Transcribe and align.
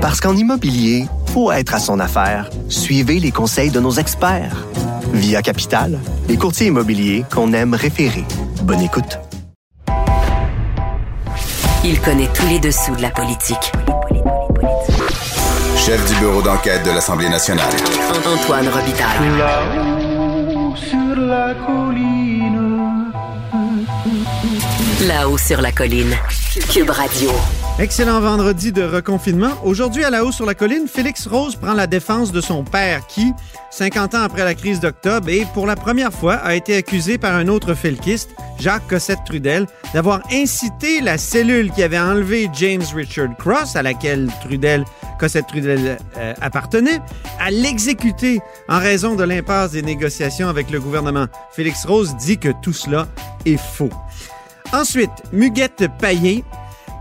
Parce 0.00 0.18
qu'en 0.18 0.34
immobilier, 0.34 1.04
faut 1.26 1.52
être 1.52 1.74
à 1.74 1.78
son 1.78 2.00
affaire. 2.00 2.48
Suivez 2.70 3.20
les 3.20 3.30
conseils 3.30 3.70
de 3.70 3.80
nos 3.80 3.92
experts. 3.92 4.66
Via 5.12 5.42
Capital, 5.42 5.98
les 6.26 6.38
courtiers 6.38 6.68
immobiliers 6.68 7.24
qu'on 7.30 7.52
aime 7.52 7.74
référer. 7.74 8.24
Bonne 8.62 8.80
écoute. 8.80 9.18
Il 11.84 12.00
connaît 12.00 12.28
tous 12.32 12.46
les 12.46 12.58
dessous 12.60 12.96
de 12.96 13.02
la 13.02 13.10
politique. 13.10 13.72
Chef 15.76 16.02
du 16.10 16.18
bureau 16.18 16.40
d'enquête 16.40 16.82
de 16.84 16.92
l'Assemblée 16.92 17.28
nationale. 17.28 17.72
Antoine 18.26 18.68
Robitaille. 18.68 19.38
Là-haut 19.38 20.76
sur 20.76 21.16
la 21.16 21.54
colline. 21.66 23.12
Là-haut 25.06 25.38
sur 25.38 25.60
la 25.60 25.72
colline. 25.72 26.14
Cube 26.70 26.90
Radio. 26.90 27.30
Excellent 27.80 28.20
vendredi 28.20 28.72
de 28.72 28.82
reconfinement. 28.82 29.52
Aujourd'hui, 29.64 30.04
à 30.04 30.10
la 30.10 30.22
haut 30.22 30.32
sur 30.32 30.44
la 30.44 30.54
colline, 30.54 30.86
Félix 30.86 31.26
Rose 31.26 31.56
prend 31.56 31.72
la 31.72 31.86
défense 31.86 32.30
de 32.30 32.42
son 32.42 32.62
père 32.62 33.06
qui, 33.06 33.32
50 33.70 34.14
ans 34.16 34.20
après 34.20 34.44
la 34.44 34.54
crise 34.54 34.80
d'octobre, 34.80 35.30
et 35.30 35.46
pour 35.54 35.66
la 35.66 35.76
première 35.76 36.12
fois, 36.12 36.34
a 36.34 36.54
été 36.54 36.76
accusé 36.76 37.16
par 37.16 37.34
un 37.34 37.48
autre 37.48 37.72
felkiste, 37.72 38.28
Jacques 38.58 38.86
Cossette-Trudel, 38.86 39.66
d'avoir 39.94 40.20
incité 40.30 41.00
la 41.00 41.16
cellule 41.16 41.72
qui 41.72 41.82
avait 41.82 41.98
enlevé 41.98 42.50
James 42.52 42.84
Richard 42.94 43.34
Cross, 43.38 43.74
à 43.76 43.82
laquelle 43.82 44.28
Trudel, 44.42 44.84
Cossette-Trudel 45.18 45.96
euh, 46.18 46.34
appartenait, 46.42 47.00
à 47.38 47.50
l'exécuter 47.50 48.40
en 48.68 48.78
raison 48.78 49.14
de 49.14 49.24
l'impasse 49.24 49.70
des 49.70 49.80
négociations 49.80 50.50
avec 50.50 50.70
le 50.70 50.80
gouvernement. 50.80 51.28
Félix 51.52 51.86
Rose 51.86 52.14
dit 52.16 52.36
que 52.36 52.50
tout 52.60 52.74
cela 52.74 53.08
est 53.46 53.56
faux. 53.56 53.88
Ensuite, 54.74 55.10
Muguette 55.32 55.86
Payet, 55.98 56.44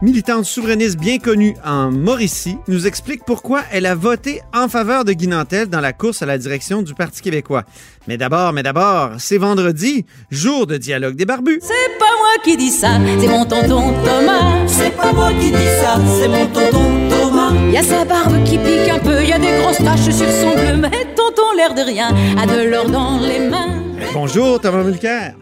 militante 0.01 0.45
souverainiste 0.45 0.97
bien 0.97 1.19
connue 1.19 1.55
en 1.65 1.91
Mauricie, 1.91 2.57
nous 2.67 2.87
explique 2.87 3.25
pourquoi 3.25 3.61
elle 3.71 3.85
a 3.85 3.95
voté 3.95 4.41
en 4.53 4.67
faveur 4.67 5.03
de 5.05 5.13
Guy 5.13 5.27
Nantel 5.27 5.67
dans 5.67 5.81
la 5.81 5.93
course 5.93 6.21
à 6.21 6.25
la 6.25 6.37
direction 6.37 6.81
du 6.81 6.93
Parti 6.93 7.21
québécois. 7.21 7.63
Mais 8.07 8.17
d'abord, 8.17 8.53
mais 8.53 8.63
d'abord, 8.63 9.11
c'est 9.17 9.37
vendredi, 9.37 10.05
jour 10.31 10.67
de 10.67 10.77
dialogue 10.77 11.15
des 11.15 11.25
barbus. 11.25 11.59
C'est 11.61 11.97
pas 11.99 12.05
moi 12.17 12.43
qui 12.43 12.57
dis 12.57 12.71
ça, 12.71 12.99
c'est 13.19 13.27
mon 13.27 13.45
tonton 13.45 13.93
Thomas. 14.03 14.67
C'est 14.67 14.95
pas 14.95 15.13
moi 15.13 15.31
qui 15.39 15.51
dis 15.51 15.57
ça, 15.81 15.99
c'est 16.19 16.27
mon 16.27 16.47
tonton 16.47 17.09
Thomas. 17.09 17.53
Y 17.71 17.77
a 17.77 17.83
sa 17.83 18.05
barbe 18.05 18.43
qui 18.43 18.57
pique 18.57 18.89
un 18.89 18.99
peu, 18.99 19.23
y 19.23 19.33
a 19.33 19.39
des 19.39 19.57
grosses 19.61 19.77
taches 19.77 20.15
sur 20.15 20.29
son 20.29 20.53
bleu, 20.55 20.77
mais 20.77 21.13
tonton 21.15 21.51
l'air 21.55 21.73
de 21.73 21.81
rien 21.81 22.09
a 22.37 22.45
de 22.45 22.69
l'or 22.69 22.89
dans 22.89 23.19
les 23.19 23.39
mains. 23.49 23.83
Bonjour, 24.13 24.59
Thomas 24.59 24.83
Mulcair. 24.83 25.35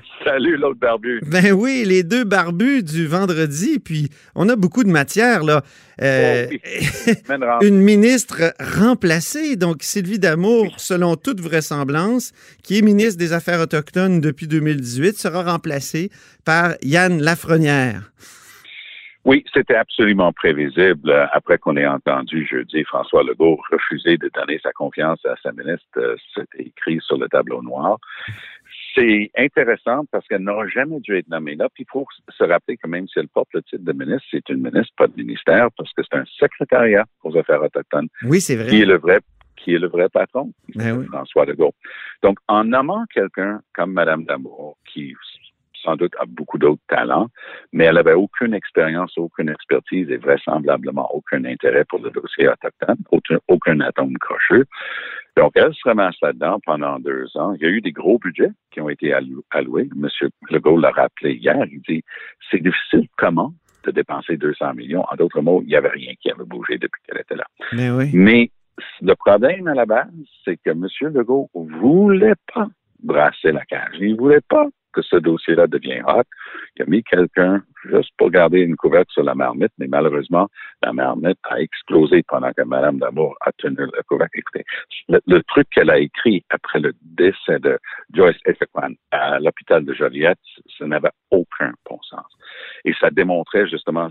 Salut, 0.24 0.56
l'autre 0.56 0.78
barbu. 0.78 1.20
Ben 1.26 1.52
oui, 1.52 1.84
les 1.86 2.02
deux 2.02 2.24
barbus 2.24 2.82
du 2.82 3.06
vendredi, 3.06 3.78
puis 3.78 4.08
on 4.34 4.48
a 4.48 4.56
beaucoup 4.56 4.84
de 4.84 4.90
matière, 4.90 5.42
là. 5.44 5.62
Euh, 6.00 6.46
Oh 6.50 6.54
oui. 7.06 7.14
Une 7.68 7.78
ministre 7.78 8.52
remplacée, 8.78 9.56
donc 9.56 9.82
Sylvie 9.82 10.18
Damour, 10.18 10.74
selon 10.78 11.16
toute 11.16 11.40
vraisemblance, 11.40 12.32
qui 12.62 12.78
est 12.78 12.82
ministre 12.82 13.18
des 13.18 13.32
Affaires 13.32 13.60
autochtones 13.60 14.20
depuis 14.20 14.46
2018, 14.46 15.16
sera 15.16 15.42
remplacée 15.42 16.10
par 16.44 16.74
Yann 16.82 17.20
Lafrenière. 17.20 18.12
Oui, 19.24 19.44
c'était 19.52 19.74
absolument 19.74 20.32
prévisible 20.32 21.10
euh, 21.10 21.26
après 21.32 21.58
qu'on 21.58 21.76
ait 21.76 21.86
entendu 21.86 22.46
jeudi 22.50 22.82
François 22.84 23.22
Legault 23.22 23.60
refuser 23.70 24.16
de 24.16 24.30
donner 24.34 24.58
sa 24.62 24.72
confiance 24.72 25.18
à 25.26 25.34
sa 25.42 25.52
ministre. 25.52 25.84
euh, 25.98 26.16
C'était 26.34 26.62
écrit 26.62 26.98
sur 27.04 27.18
le 27.18 27.28
tableau 27.28 27.60
noir. 27.60 27.98
C'est 28.94 29.30
intéressant 29.36 30.04
parce 30.10 30.26
qu'elle 30.26 30.42
n'aura 30.42 30.66
jamais 30.68 31.00
dû 31.00 31.16
être 31.16 31.28
nommée 31.28 31.54
là. 31.54 31.68
Puis 31.72 31.84
il 31.84 31.90
faut 31.92 32.06
se 32.28 32.44
rappeler 32.44 32.76
que 32.76 32.88
même 32.88 33.06
si 33.08 33.18
elle 33.18 33.28
porte 33.28 33.48
le 33.52 33.62
titre 33.62 33.84
de 33.84 33.92
ministre, 33.92 34.26
c'est 34.30 34.48
une 34.48 34.62
ministre, 34.62 34.92
pas 34.96 35.06
de 35.06 35.16
ministère, 35.16 35.68
parce 35.76 35.92
que 35.92 36.02
c'est 36.02 36.18
un 36.18 36.24
secrétariat 36.26 37.04
aux 37.22 37.36
affaires 37.36 37.62
autochtones 37.62 38.08
Oui, 38.22 38.40
c'est 38.40 38.56
vrai. 38.56 38.68
qui 38.68 38.82
est 38.82 38.86
le 38.86 38.98
vrai 38.98 39.20
qui 39.56 39.74
est 39.74 39.78
le 39.78 39.88
vrai 39.88 40.08
patron, 40.08 40.52
Ben 40.76 40.96
oui. 40.96 41.06
François 41.06 41.44
Legault. 41.44 41.74
Donc, 42.22 42.38
en 42.46 42.62
nommant 42.62 43.04
quelqu'un 43.12 43.60
comme 43.74 43.92
Madame 43.92 44.24
Damour, 44.24 44.78
qui 44.84 45.14
sans 45.82 45.96
doute 45.96 46.12
a 46.18 46.24
beaucoup 46.26 46.58
d'autres 46.58 46.82
talents, 46.88 47.28
mais 47.72 47.84
elle 47.84 47.98
avait 47.98 48.14
aucune 48.14 48.54
expérience, 48.54 49.16
aucune 49.16 49.48
expertise 49.48 50.10
et 50.10 50.16
vraisemblablement 50.16 51.08
aucun 51.14 51.44
intérêt 51.44 51.84
pour 51.84 52.00
le 52.00 52.10
dossier 52.10 52.48
autochtone, 52.48 52.98
aucun, 53.10 53.38
aucun 53.48 53.80
atome 53.80 54.16
crocheux. 54.18 54.64
Donc, 55.38 55.52
elle 55.54 55.72
se 55.72 55.80
ramasse 55.84 56.16
là-dedans 56.20 56.58
pendant 56.66 56.98
deux 56.98 57.28
ans. 57.36 57.54
Il 57.54 57.62
y 57.62 57.66
a 57.66 57.68
eu 57.70 57.80
des 57.80 57.92
gros 57.92 58.18
budgets 58.18 58.50
qui 58.72 58.80
ont 58.80 58.88
été 58.88 59.12
allou- 59.12 59.44
alloués. 59.50 59.88
Monsieur 59.94 60.30
Legault 60.50 60.78
l'a 60.80 60.90
rappelé 60.90 61.34
hier. 61.34 61.56
Il 61.70 61.80
dit, 61.88 62.02
c'est 62.50 62.60
difficile 62.60 63.06
comment 63.16 63.52
de 63.84 63.92
dépenser 63.92 64.36
200 64.36 64.74
millions. 64.74 65.04
En 65.08 65.14
d'autres 65.14 65.40
mots, 65.40 65.62
il 65.62 65.68
n'y 65.68 65.76
avait 65.76 65.90
rien 65.90 66.12
qui 66.20 66.28
avait 66.32 66.44
bougé 66.44 66.78
depuis 66.78 67.00
qu'elle 67.06 67.20
était 67.20 67.36
là. 67.36 67.46
Ben 67.72 67.96
oui. 67.96 68.10
Mais 68.12 68.50
le 69.00 69.14
problème 69.14 69.68
à 69.68 69.74
la 69.74 69.86
base, 69.86 70.10
c'est 70.44 70.56
que 70.56 70.70
M. 70.70 70.86
Legault 71.14 71.48
voulait 71.54 72.34
pas 72.52 72.66
brasser 73.00 73.52
la 73.52 73.64
cage. 73.64 73.94
Il 74.00 74.16
voulait 74.16 74.42
pas 74.48 74.66
ce 75.02 75.16
dossier-là 75.16 75.66
devienne 75.66 76.04
hot. 76.06 76.22
Il 76.76 76.82
a 76.82 76.86
mis 76.86 77.02
quelqu'un 77.02 77.62
juste 77.84 78.10
pour 78.16 78.30
garder 78.30 78.60
une 78.60 78.76
couverture 78.76 79.12
sur 79.12 79.22
la 79.22 79.34
marmite, 79.34 79.72
mais 79.78 79.86
malheureusement, 79.88 80.48
la 80.82 80.92
marmite 80.92 81.38
a 81.44 81.60
explosé 81.60 82.22
pendant 82.26 82.52
que 82.52 82.62
Mme 82.62 82.98
Damour 82.98 83.36
a 83.40 83.52
tenu 83.52 83.76
le 83.76 84.02
couvercle. 84.08 84.38
Écoutez, 84.38 84.64
le, 85.08 85.42
truc 85.42 85.68
qu'elle 85.70 85.90
a 85.90 85.98
écrit 85.98 86.44
après 86.50 86.80
le 86.80 86.92
décès 87.02 87.58
de 87.58 87.78
Joyce 88.14 88.36
Esequan 88.46 88.94
à 89.10 89.38
l'hôpital 89.38 89.84
de 89.84 89.94
Joliette, 89.94 90.38
ça 90.78 90.86
n'avait 90.86 91.10
aucun 91.30 91.72
bon 91.88 92.00
sens. 92.02 92.26
Et 92.84 92.92
ça 93.00 93.10
démontrait 93.10 93.68
justement 93.68 94.10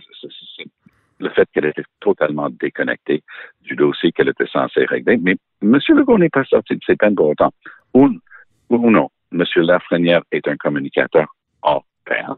le 1.19 1.29
fait 1.29 1.47
qu'elle 1.53 1.65
était 1.65 1.85
totalement 1.99 2.49
déconnectée 2.49 3.23
du 3.61 3.75
dossier 3.75 4.11
qu'elle 4.11 4.29
était 4.29 4.47
censée 4.47 4.85
régler. 4.85 5.17
Mais 5.17 5.35
M. 5.61 5.79
Legault 5.89 6.17
n'est 6.17 6.29
pas 6.29 6.45
sorti 6.45 6.75
de 6.75 6.81
ses 6.85 6.95
peines 6.95 7.15
pour 7.15 7.29
autant. 7.29 7.51
Ou 7.93 8.09
non, 8.69 9.09
M. 9.31 9.43
Lafrenière 9.57 10.21
est 10.31 10.47
un 10.47 10.55
communicateur 10.57 11.27
hors 11.61 11.85
pair. 12.05 12.35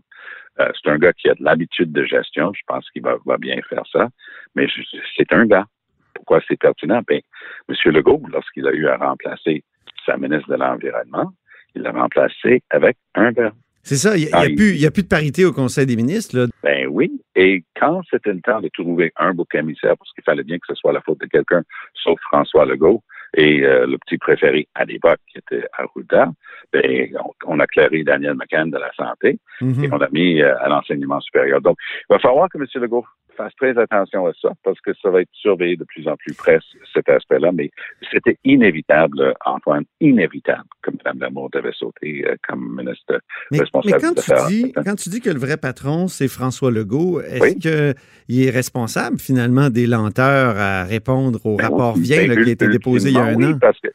Euh, 0.60 0.70
c'est 0.82 0.90
un 0.90 0.98
gars 0.98 1.14
qui 1.14 1.30
a 1.30 1.36
de 1.36 1.44
l'habitude 1.44 1.92
de 1.92 2.04
gestion. 2.04 2.52
Je 2.54 2.62
pense 2.68 2.90
qu'il 2.92 3.02
va, 3.02 3.16
va 3.26 3.38
bien 3.38 3.60
faire 3.70 3.84
ça. 3.92 4.10
Mais 4.56 4.68
c'est 5.16 5.32
un 5.32 5.46
gars. 5.46 5.66
Pourquoi 6.14 6.42
c'est 6.48 6.60
pertinent? 6.60 7.02
Ben, 7.08 7.22
M. 7.70 7.76
Legault, 7.94 8.22
lorsqu'il 8.32 8.68
a 8.68 8.72
eu 8.72 8.88
à 8.88 8.98
remplacer 8.98 9.64
sa 10.06 10.18
ministre 10.18 10.50
de 10.50 10.56
l'Environnement, 10.56 11.32
il 11.76 11.84
l'a 11.84 11.92
remplacé 11.92 12.62
avec 12.70 12.98
un 13.16 13.32
gars. 13.32 13.54
C'est 13.84 13.96
ça, 13.96 14.18
il 14.18 14.26
n'y 14.26 14.30
Ah, 14.34 14.46
il 14.46 14.86
a 14.86 14.92
plus 14.92 15.04
de 15.04 15.08
parité 15.08 15.46
au 15.46 15.54
Conseil 15.54 15.86
des 15.86 15.96
ministres. 15.96 16.38
Là. 16.38 16.48
Ben 16.64 16.88
oui. 16.88 17.10
Et 17.36 17.64
quand 17.80 18.02
c'était 18.12 18.34
le 18.34 18.42
temps 18.42 18.60
de 18.60 18.70
trouver 18.70 19.12
un 19.16 19.34
bouc 19.34 19.56
émissaire, 19.56 19.96
parce 19.98 20.12
qu'il 20.14 20.24
fallait 20.24 20.44
bien 20.44 20.58
que 20.58 20.68
ce 20.68 20.76
soit 20.76 20.92
la 20.92 21.02
faute 21.02 21.22
de 21.22 21.26
quelqu'un, 21.28 21.64
sauf 21.94 22.20
François 22.22 22.66
Legault 22.66 23.02
et 23.36 23.64
euh, 23.64 23.88
le 23.88 23.98
petit 24.00 24.18
préféré 24.18 24.68
à 24.76 24.86
l'époque 24.86 25.20
qui 25.32 25.38
était 25.38 25.66
Arruda, 25.78 26.32
ben, 26.74 27.10
on, 27.24 27.56
on 27.56 27.60
a 27.60 27.68
clairé 27.68 28.04
Daniel 28.04 28.36
McCann 28.36 28.70
de 28.72 28.78
la 28.78 28.92
santé 28.94 29.40
Mhm. 29.62 29.84
et 29.84 29.90
on 29.92 29.98
a 29.98 30.08
mis 30.12 30.42
euh, 30.42 30.56
à 30.60 30.70
l'enseignement 30.70 31.20
supérieur. 31.22 31.62
Donc, 31.62 31.78
il 32.10 32.14
va 32.14 32.20
falloir 32.20 32.48
que 32.50 32.58
M. 32.58 32.66
Legault 32.82 33.06
fasse 33.36 33.54
très 33.56 33.78
attention 33.78 34.26
à 34.28 34.32
ça 34.42 34.50
parce 34.64 34.80
que 34.82 34.92
ça 35.02 35.10
va 35.10 35.22
être 35.22 35.30
surveillé 35.34 35.76
de 35.78 35.84
plus 35.86 36.08
en 36.08 36.16
plus 36.18 36.34
près, 36.34 36.60
cet 36.94 37.08
aspect-là. 37.10 37.52
Mais 37.54 37.70
c'était 38.12 38.38
inévitable, 38.44 39.34
Antoine, 39.46 39.84
inévitable 40.02 40.64
que 40.82 40.92
Mme 40.92 41.20
Lamour 41.20 41.50
devait 41.52 41.72
sauter 41.74 42.26
euh, 42.28 42.36
comme 42.48 42.76
ministre 42.78 43.06
Mais, 43.10 43.20
mais 43.52 43.60
responsable 43.60 44.02
quand, 44.02 44.10
des 44.16 44.22
tu 44.22 44.32
affaires 44.32 44.48
dis, 44.48 44.74
quand 44.74 44.96
tu 44.96 45.10
dis 45.10 45.22
que 45.22 45.30
le 45.30 45.40
vrai 45.40 45.58
patron, 45.58 46.08
c'est 46.08 46.28
François 46.28 46.72
Legault, 46.72 47.22
est-ce 47.22 47.42
Oui. 47.44 47.56
qu'il 47.60 48.42
est 48.48 48.50
responsable 48.50 49.18
finalement 49.20 49.70
des 49.70 49.88
lenteurs 49.88 50.58
à 50.58 50.84
répondre 50.84 51.40
au 51.46 51.56
Ben 51.56 51.66
rapport 51.66 51.96
oui, 51.96 52.04
Vien 52.04 52.18
ben, 52.28 52.30
là, 52.36 52.44
qui 52.44 52.50
a 52.50 52.54
été 52.54 52.68
déposé 52.68 53.10
il 53.10 53.16
y 53.16 53.20
a 53.20 53.24
un 53.24 53.42
an? 53.44 53.58
parce 53.60 53.80
que 53.80 53.88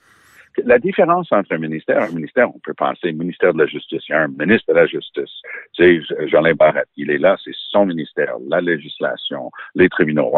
la 0.63 0.79
différence 0.79 1.31
entre 1.33 1.53
un 1.53 1.59
ministère, 1.59 2.03
un 2.03 2.13
ministère, 2.13 2.55
on 2.55 2.59
peut 2.59 2.75
penser 2.75 3.13
ministère 3.13 3.53
de 3.53 3.59
la 3.59 3.67
Justice, 3.67 4.03
il 4.09 4.13
y 4.13 4.15
a 4.15 4.23
un 4.23 4.29
ministre 4.29 4.73
de 4.73 4.79
la 4.79 4.87
Justice. 4.87 5.31
Sais, 5.77 6.01
Jean-Lin 6.29 6.55
Barrette, 6.55 6.89
il 6.97 7.11
est 7.11 7.19
là, 7.19 7.37
c'est 7.43 7.55
son 7.71 7.87
ministère, 7.87 8.35
la 8.49 8.61
législation, 8.61 9.51
les 9.75 9.89
tribunaux, 9.89 10.33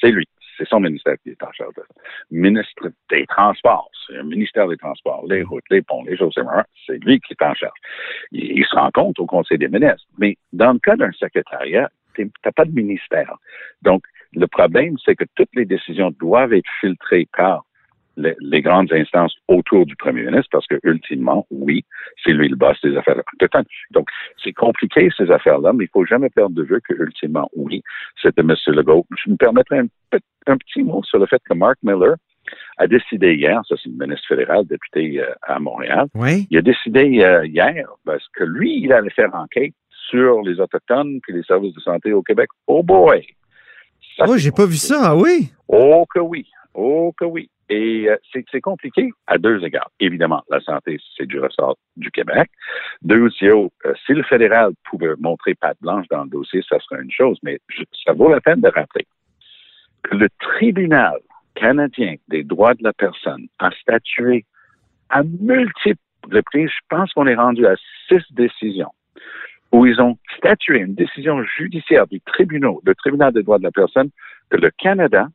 c'est 0.00 0.10
lui. 0.10 0.26
C'est 0.58 0.68
son 0.68 0.80
ministère 0.80 1.14
qui 1.22 1.30
est 1.30 1.42
en 1.42 1.50
charge 1.52 1.74
de 1.76 1.80
ça. 1.80 1.94
Ministre 2.30 2.92
des 3.10 3.26
Transports, 3.26 3.90
c'est 4.06 4.18
un 4.18 4.22
ministère 4.22 4.68
des 4.68 4.76
Transports, 4.76 5.24
les 5.26 5.42
routes, 5.42 5.64
les 5.70 5.80
ponts, 5.80 6.04
les 6.04 6.16
choses, 6.16 6.34
c'est 6.86 7.02
lui 7.04 7.20
qui 7.20 7.32
est 7.32 7.42
en 7.42 7.54
charge. 7.54 7.78
Il, 8.32 8.58
il 8.58 8.64
se 8.66 8.76
rend 8.76 8.90
compte 8.90 9.18
au 9.18 9.26
Conseil 9.26 9.56
des 9.56 9.68
ministres. 9.68 10.06
Mais 10.18 10.36
dans 10.52 10.72
le 10.74 10.78
cas 10.78 10.94
d'un 10.96 11.10
secrétariat, 11.12 11.90
tu 12.14 12.30
n'as 12.44 12.52
pas 12.52 12.66
de 12.66 12.70
ministère. 12.72 13.34
Donc, 13.80 14.04
le 14.34 14.46
problème, 14.46 14.96
c'est 15.04 15.16
que 15.16 15.24
toutes 15.34 15.54
les 15.54 15.64
décisions 15.64 16.10
doivent 16.20 16.52
être 16.52 16.68
filtrées 16.80 17.28
par 17.36 17.64
les, 18.16 18.34
les 18.40 18.60
grandes 18.62 18.92
instances 18.92 19.34
autour 19.48 19.86
du 19.86 19.96
premier 19.96 20.22
ministre, 20.22 20.48
parce 20.52 20.66
que 20.66 20.76
ultimement, 20.82 21.46
oui, 21.50 21.84
c'est 22.24 22.32
lui 22.32 22.48
le 22.48 22.56
boss 22.56 22.76
des 22.82 22.96
affaires 22.96 23.16
autochtones. 23.34 23.64
Donc, 23.90 24.08
c'est 24.42 24.52
compliqué 24.52 25.08
ces 25.16 25.30
affaires-là, 25.30 25.72
mais 25.72 25.84
il 25.84 25.90
faut 25.92 26.04
jamais 26.04 26.28
perdre 26.30 26.54
de 26.54 26.62
vue 26.62 26.80
que 26.86 26.94
ultimement, 26.94 27.48
oui, 27.56 27.82
c'était 28.20 28.42
M. 28.42 28.54
Legault. 28.66 29.06
Je 29.24 29.30
me 29.30 29.36
permettrai 29.36 29.78
un, 29.78 29.86
pe- 30.10 30.18
un 30.46 30.56
petit 30.56 30.82
mot 30.82 31.02
sur 31.04 31.18
le 31.18 31.26
fait 31.26 31.40
que 31.48 31.54
Mark 31.54 31.78
Miller 31.82 32.14
a 32.76 32.86
décidé 32.86 33.34
hier, 33.34 33.60
ça 33.68 33.76
c'est 33.82 33.88
le 33.88 33.96
ministre 34.04 34.26
fédéral, 34.26 34.66
député 34.66 35.20
euh, 35.20 35.32
à 35.42 35.58
Montréal, 35.60 36.06
Oui. 36.14 36.46
il 36.50 36.58
a 36.58 36.62
décidé 36.62 37.22
euh, 37.22 37.46
hier 37.46 37.86
parce 38.04 38.26
que 38.36 38.44
lui, 38.44 38.80
il 38.82 38.92
allait 38.92 39.10
faire 39.10 39.32
enquête 39.34 39.72
sur 40.10 40.42
les 40.42 40.60
Autochtones 40.60 41.20
puis 41.22 41.32
les 41.32 41.44
services 41.44 41.72
de 41.74 41.80
santé 41.80 42.12
au 42.12 42.22
Québec. 42.22 42.48
Oh 42.66 42.82
boy! 42.82 43.24
Ça, 44.18 44.24
Oh, 44.28 44.36
j'ai 44.36 44.50
pas 44.50 44.66
vu 44.66 44.76
ça, 44.76 45.10
ah 45.10 45.16
oui? 45.16 45.50
Oh 45.68 46.04
que 46.12 46.18
oui, 46.18 46.46
oh 46.74 47.12
que 47.16 47.24
oui. 47.24 47.48
Et 47.74 48.06
euh, 48.06 48.16
c'est 48.50 48.60
compliqué 48.60 49.10
à 49.26 49.38
deux 49.38 49.64
égards. 49.64 49.90
Évidemment, 49.98 50.42
la 50.50 50.60
santé, 50.60 51.00
c'est 51.16 51.24
du 51.24 51.40
ressort 51.40 51.78
du 51.96 52.10
Québec. 52.10 52.50
Deuxièmement, 53.00 53.70
euh, 53.86 53.94
si 54.04 54.12
le 54.12 54.22
fédéral 54.24 54.72
pouvait 54.84 55.14
montrer 55.18 55.54
patte 55.54 55.78
blanche 55.80 56.06
dans 56.10 56.24
le 56.24 56.28
dossier, 56.28 56.60
ça 56.68 56.78
serait 56.80 57.00
une 57.02 57.10
chose, 57.10 57.38
mais 57.42 57.58
ça 58.04 58.12
vaut 58.12 58.28
la 58.28 58.42
peine 58.42 58.60
de 58.60 58.68
rappeler 58.68 59.06
que 60.02 60.16
le 60.16 60.28
tribunal 60.38 61.16
canadien 61.54 62.16
des 62.28 62.44
droits 62.44 62.74
de 62.74 62.82
la 62.82 62.92
personne 62.92 63.46
a 63.58 63.70
statué 63.80 64.44
à 65.08 65.22
multiples 65.22 65.98
reprises, 66.30 66.68
je 66.68 66.86
pense 66.90 67.10
qu'on 67.14 67.26
est 67.26 67.34
rendu 67.34 67.66
à 67.66 67.74
six 68.06 68.22
décisions, 68.32 68.92
où 69.72 69.86
ils 69.86 69.98
ont 69.98 70.18
statué 70.36 70.80
une 70.80 70.94
décision 70.94 71.42
judiciaire 71.56 72.06
du 72.06 72.20
tribunal, 72.20 72.74
le 72.84 72.94
tribunal 72.94 73.32
des 73.32 73.42
droits 73.42 73.58
de 73.58 73.64
la 73.64 73.70
personne, 73.70 74.10
que 74.50 74.58
le 74.58 74.70
Canada 74.76 75.28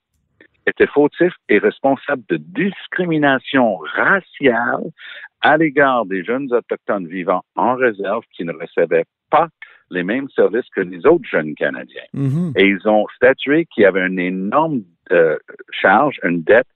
était 0.67 0.87
fautif 0.87 1.33
et 1.49 1.57
responsable 1.57 2.23
de 2.29 2.37
discrimination 2.37 3.77
raciale 3.77 4.83
à 5.41 5.57
l'égard 5.57 6.05
des 6.05 6.23
jeunes 6.23 6.51
autochtones 6.53 7.07
vivant 7.07 7.43
en 7.55 7.75
réserve 7.75 8.23
qui 8.33 8.43
ne 8.43 8.53
recevaient 8.53 9.05
pas 9.29 9.47
les 9.89 10.03
mêmes 10.03 10.29
services 10.29 10.69
que 10.75 10.81
les 10.81 11.05
autres 11.05 11.27
jeunes 11.29 11.55
Canadiens. 11.55 12.03
Mhm. 12.13 12.53
Et 12.57 12.67
ils 12.67 12.87
ont 12.87 13.05
statué 13.15 13.65
qu'il 13.65 13.83
y 13.83 13.85
avait 13.85 14.05
une 14.05 14.19
énorme 14.19 14.83
euh, 15.11 15.37
charge, 15.71 16.19
une 16.23 16.43
dette 16.43 16.67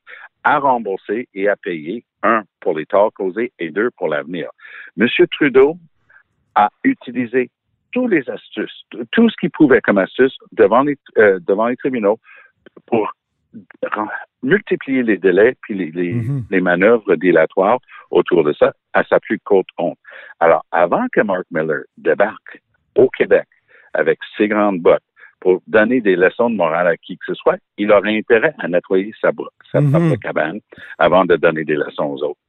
à 0.43 0.59
rembourser 0.59 1.27
et 1.33 1.49
à 1.49 1.55
payer, 1.55 2.05
un, 2.23 2.43
pour 2.61 2.77
les 2.77 2.85
torts 2.85 3.13
causés 3.13 3.51
et 3.59 3.69
deux, 3.69 3.89
pour 3.97 4.07
l'avenir. 4.07 4.49
Monsieur 4.95 5.27
Trudeau 5.27 5.77
a 6.55 6.69
utilisé 6.83 7.49
tous 7.91 8.07
les 8.07 8.27
astuces, 8.29 8.85
tout 9.11 9.29
ce 9.29 9.35
qu'il 9.39 9.51
pouvait 9.51 9.81
comme 9.81 9.97
astuce 9.97 10.35
devant 10.53 10.83
les, 10.83 10.97
euh, 11.17 11.39
devant 11.45 11.67
les 11.67 11.75
tribunaux 11.75 12.19
pour 12.85 13.11
multiplier 14.43 15.03
les 15.03 15.17
délais 15.17 15.55
puis 15.61 15.73
les, 15.75 15.91
les, 15.91 16.13
Mhm. 16.13 16.43
les 16.49 16.61
manœuvres 16.61 17.15
dilatoires 17.15 17.79
autour 18.09 18.43
de 18.43 18.53
ça 18.53 18.73
à 18.93 19.03
sa 19.03 19.19
plus 19.19 19.39
courte 19.39 19.67
honte. 19.77 19.97
Alors, 20.39 20.63
avant 20.71 21.05
que 21.11 21.21
Mark 21.21 21.45
Miller 21.51 21.83
débarque 21.97 22.61
au 22.95 23.09
Québec 23.09 23.47
avec 23.93 24.19
ses 24.37 24.47
grandes 24.47 24.79
bottes 24.79 25.03
pour 25.39 25.61
donner 25.67 26.01
des 26.01 26.15
leçons 26.15 26.49
de 26.49 26.55
morale 26.55 26.87
à 26.87 26.97
qui 26.97 27.17
que 27.17 27.25
ce 27.27 27.33
soit, 27.33 27.57
il 27.77 27.91
aurait 27.91 28.15
intérêt 28.17 28.53
à 28.59 28.67
nettoyer 28.67 29.11
sa, 29.21 29.31
sa 29.71 29.81
Mhm. 29.81 29.91
propre 29.91 30.15
cabane 30.21 30.59
avant 30.97 31.25
de 31.25 31.35
donner 31.35 31.63
des 31.63 31.75
leçons 31.75 32.05
aux 32.05 32.23
autres. 32.23 32.39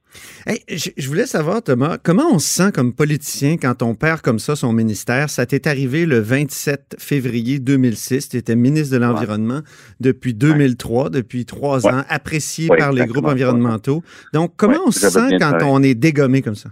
Hey, 0.45 0.59
je, 0.67 1.07
voulais 1.07 1.25
savoir, 1.25 1.63
Thomas, 1.63 1.97
comment 2.01 2.29
on 2.31 2.39
se 2.39 2.47
sent 2.47 2.71
comme 2.73 2.93
politicien 2.93 3.57
quand 3.57 3.81
on 3.81 3.95
perd 3.95 4.21
comme 4.21 4.39
ça 4.39 4.55
son 4.55 4.73
ministère? 4.73 5.29
Ça 5.29 5.45
t'est 5.45 5.67
arrivé 5.67 6.05
le 6.05 6.19
27 6.19 6.97
février 6.99 7.59
2006. 7.59 8.29
Tu 8.29 8.37
étais 8.37 8.55
ministre 8.55 8.93
de 8.93 9.01
l'Environnement 9.01 9.61
depuis 9.99 10.33
2003, 10.33 11.09
depuis 11.09 11.45
trois 11.45 11.85
Ouais. 11.85 11.93
ans, 11.93 12.03
apprécié 12.09 12.67
par 12.67 12.91
les 12.91 13.05
groupes 13.05 13.25
environnementaux. 13.25 14.03
Donc, 14.33 14.53
comment 14.57 14.79
on 14.85 14.91
se 14.91 15.09
sent 15.09 15.37
quand 15.39 15.57
on 15.63 15.81
est 15.81 15.95
dégommé 15.95 16.41
comme 16.41 16.55
ça? 16.55 16.69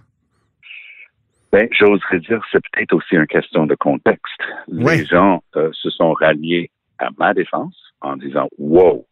Ben, 1.52 1.68
j'oserais 1.78 2.20
dire, 2.20 2.42
c'est 2.52 2.62
peut-être 2.72 2.94
aussi 2.94 3.16
une 3.16 3.28
question 3.28 3.66
de 3.66 3.76
contexte. 3.76 4.40
Les 4.70 5.06
gens 5.06 5.44
euh, 5.58 5.70
se 5.74 5.90
sont 5.90 6.14
ralliés 6.14 6.72
à 6.98 7.10
ma 7.18 7.34
défense 7.34 7.76
en 8.00 8.16
disant, 8.16 8.48
wow, 8.58 9.06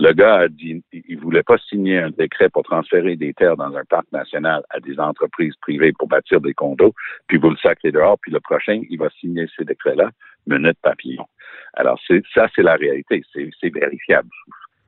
le 0.00 0.12
gars 0.14 0.36
a 0.36 0.48
dit, 0.48 0.82
il 0.92 1.18
voulait 1.18 1.42
pas 1.42 1.58
signer 1.58 1.98
un 1.98 2.10
décret 2.10 2.48
pour 2.48 2.62
transférer 2.62 3.16
des 3.16 3.34
terres 3.34 3.56
dans 3.56 3.76
un 3.76 3.84
parc 3.84 4.10
national 4.12 4.62
à 4.70 4.80
des 4.80 4.98
entreprises 4.98 5.54
privées 5.60 5.92
pour 5.92 6.08
bâtir 6.08 6.40
des 6.40 6.54
condos, 6.54 6.94
puis 7.26 7.36
vous 7.36 7.50
le 7.50 7.56
sacrez 7.56 7.92
dehors, 7.92 8.18
puis 8.18 8.32
le 8.32 8.40
prochain, 8.40 8.80
il 8.88 8.98
va 8.98 9.10
signer 9.20 9.46
ces 9.56 9.64
décrets-là, 9.64 10.10
minute 10.46 10.78
papillon. 10.82 11.26
Alors, 11.74 12.00
ça, 12.34 12.48
c'est 12.54 12.62
la 12.62 12.76
réalité. 12.76 13.22
C'est 13.32 13.74
vérifiable. 13.74 14.30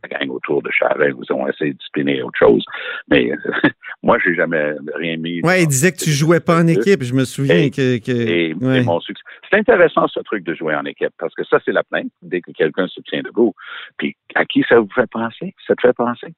La 0.03 0.19
gang 0.19 0.31
autour 0.31 0.63
de 0.63 0.71
Charest, 0.71 1.15
vous 1.17 1.33
ont 1.35 1.47
essayé 1.47 1.73
de 1.75 1.83
spinner 1.83 2.23
autre 2.23 2.39
chose. 2.39 2.65
Mais 3.09 3.31
moi, 4.03 4.19
j'ai 4.25 4.35
jamais 4.35 4.75
rien 4.97 5.17
mis. 5.17 5.41
Ouais, 5.43 5.63
il 5.63 5.69
disait 5.69 5.93
que 5.93 5.99
tu 5.99 6.11
jouais 6.11 6.41
pas 6.41 6.61
en 6.61 6.67
équipe. 6.67 7.03
Je 7.03 7.15
me 7.15 7.25
souviens 7.25 7.57
Et- 7.57 7.71
que. 7.71 7.99
que- 7.99 8.11
et, 8.11 8.55
ouais. 8.55 8.79
et 8.81 8.83
mon 8.85 8.99
succès. 9.01 9.23
C'est 9.51 9.59
intéressant 9.59 10.09
ce 10.09 10.21
truc 10.21 10.45
de 10.45 10.55
jouer 10.55 10.75
en 10.75 10.85
équipe 10.87 11.13
parce 11.19 11.35
que 11.35 11.45
ça 11.45 11.59
c'est 11.65 11.73
la 11.73 11.83
plainte 11.85 12.11
dès 12.23 12.41
que 12.41 12.51
quelqu'un 12.53 12.89
se 12.89 13.01
tient 13.03 13.23
debout. 13.23 13.55
Puis 13.99 14.17
à 14.35 14.45
qui 14.45 14.65
ça 14.69 14.81
vous 14.81 14.89
fait 14.95 15.09
penser? 15.11 15.55
Ça 15.67 15.75
te 15.77 15.83
fait 15.87 15.93
penser? 15.93 16.35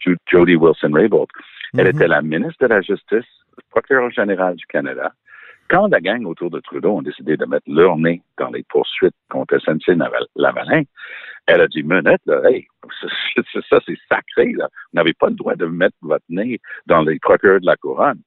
Jo- 0.00 0.14
Jody 0.30 0.56
Wilson-Raybould. 0.56 1.28
Elle 1.78 1.84
Mhm. 1.84 1.94
était 1.96 2.08
la 2.08 2.20
ministre 2.22 2.56
de 2.60 2.66
la 2.66 2.80
Justice, 2.80 3.24
procureur 3.70 4.10
général 4.10 4.56
du 4.56 4.66
Canada. 4.66 5.12
Quand 5.68 5.88
la 5.88 6.00
gang 6.00 6.24
autour 6.24 6.50
de 6.50 6.60
Trudeau 6.60 6.98
ont 6.98 7.02
décidé 7.02 7.36
de 7.36 7.44
mettre 7.46 7.64
leur 7.66 7.96
nez 7.96 8.22
dans 8.38 8.50
les 8.50 8.62
poursuites 8.64 9.14
contre 9.30 9.58
SNC-Lavalin, 9.58 10.82
elle 11.46 11.60
a 11.60 11.68
dit, 11.68 11.82
minute, 11.82 12.20
là, 12.26 12.40
hey, 12.50 12.66
ça, 13.70 13.80
c'est 13.86 13.98
sacré, 14.08 14.52
là. 14.52 14.68
Vous 14.92 14.96
n'avez 14.96 15.14
pas 15.14 15.28
le 15.28 15.34
droit 15.34 15.56
de 15.56 15.66
mettre 15.66 15.96
votre 16.02 16.24
nez 16.28 16.60
dans 16.86 17.02
les 17.02 17.18
procureurs 17.18 17.60
de 17.60 17.66
la 17.66 17.76
couronne. 17.76 18.20